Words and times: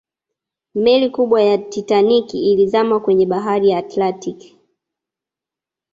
Meli 0.75 1.09
kubwa 1.09 1.41
ya 1.41 1.57
Titanic 1.57 2.33
ilizama 2.33 2.99
kwenye 2.99 3.25
bahari 3.25 3.69
ya 3.69 3.77
Atlantic 3.77 4.55